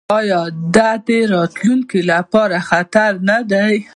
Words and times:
آیا 0.19 0.41
دا 0.75 0.89
د 1.07 1.09
راتلونکي 1.35 1.99
لپاره 2.11 2.57
خطر 2.69 3.11
نه 3.29 3.37
دی؟ 3.51 3.75